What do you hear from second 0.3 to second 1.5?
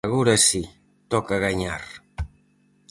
si, toca